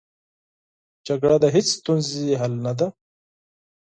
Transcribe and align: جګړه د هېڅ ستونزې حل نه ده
جګړه 1.07 1.35
د 1.43 1.45
هېڅ 1.55 1.67
ستونزې 1.77 2.27
حل 2.41 2.53
نه 2.65 2.73
ده 2.79 2.87